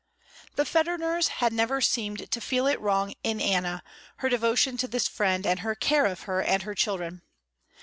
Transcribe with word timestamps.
The 0.55 0.63
Federners 0.65 1.27
had 1.27 1.53
never 1.53 1.79
seemed 1.79 2.31
to 2.31 2.41
feel 2.41 2.65
it 2.65 2.81
wrong 2.81 3.13
in 3.23 3.39
Anna, 3.39 3.83
her 4.15 4.29
devotion 4.29 4.75
to 4.77 4.87
this 4.87 5.07
friend 5.07 5.45
and 5.45 5.59
her 5.59 5.75
care 5.75 6.07
of 6.07 6.21
her 6.21 6.41
and 6.41 6.55
of 6.63 6.65
her 6.65 6.73
children. 6.73 7.21